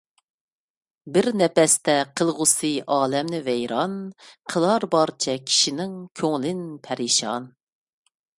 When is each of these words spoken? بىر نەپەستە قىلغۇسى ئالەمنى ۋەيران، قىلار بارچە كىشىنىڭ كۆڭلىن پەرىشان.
بىر 1.17 1.27
نەپەستە 1.41 1.93
قىلغۇسى 2.21 2.71
ئالەمنى 2.95 3.43
ۋەيران، 3.49 3.93
قىلار 4.55 4.87
بارچە 4.97 5.37
كىشىنىڭ 5.51 5.95
كۆڭلىن 6.23 6.65
پەرىشان. 6.89 7.49